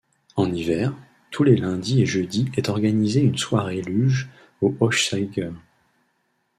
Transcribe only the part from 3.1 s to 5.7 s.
une soirée luge au Hochzeiger.